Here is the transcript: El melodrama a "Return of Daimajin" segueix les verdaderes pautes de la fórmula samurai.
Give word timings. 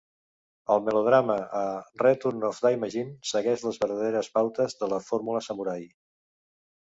El 0.75 0.79
melodrama 0.85 1.35
a 1.57 1.61
"Return 2.03 2.47
of 2.47 2.61
Daimajin" 2.67 3.11
segueix 3.33 3.65
les 3.67 3.79
verdaderes 3.83 4.29
pautes 4.39 4.77
de 4.83 4.89
la 4.95 5.01
fórmula 5.11 5.43
samurai. 5.49 5.85